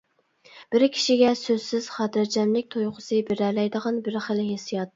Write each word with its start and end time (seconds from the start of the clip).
بىر 0.75 0.85
كىشىگە 0.95 1.33
سۆزسىز 1.41 1.91
خاتىرجەملىك 1.97 2.73
تۇيغۇسى 2.77 3.23
بېرەلەيدىغان 3.31 4.05
بىر 4.09 4.21
خىل 4.29 4.45
ھېسسىيات. 4.51 4.89